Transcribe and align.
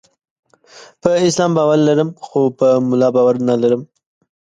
په 1.01 1.09
اسلام 1.27 1.51
باور 1.57 1.77
لرم، 1.87 2.09
خو 2.25 2.39
په 2.59 2.67
مولا 2.87 3.09
باور 3.15 3.35
نلرم. 3.47 3.81